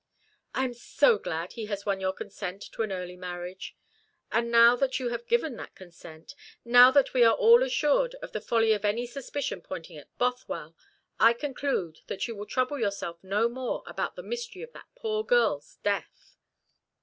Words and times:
"I 0.55 0.63
am 0.65 0.73
so 0.73 1.19
glad 1.19 1.53
he 1.53 1.65
has 1.67 1.85
won 1.85 1.99
your 2.01 2.11
consent 2.11 2.63
to 2.71 2.81
an 2.81 2.91
early 2.91 3.15
marriage. 3.15 3.77
And 4.31 4.49
now 4.49 4.75
that 4.77 4.99
you 4.99 5.09
have 5.09 5.27
given 5.27 5.57
that 5.57 5.75
consent 5.75 6.33
now 6.65 6.89
that 6.89 7.13
we 7.13 7.23
are 7.23 7.35
all 7.35 7.61
assured 7.61 8.15
of 8.15 8.31
the 8.31 8.41
folly 8.41 8.71
of 8.73 8.83
any 8.83 9.05
suspicion 9.05 9.61
pointing 9.61 9.97
at 9.99 10.17
Bothwell 10.17 10.75
I 11.19 11.33
conclude 11.33 11.99
that 12.07 12.27
you 12.27 12.35
will 12.35 12.47
trouble 12.47 12.79
yourself 12.79 13.23
no 13.23 13.47
more 13.47 13.83
about 13.85 14.15
the 14.15 14.23
mystery 14.23 14.63
of 14.63 14.73
that 14.73 14.87
poor 14.95 15.23
girl's 15.23 15.77
death." 15.83 16.35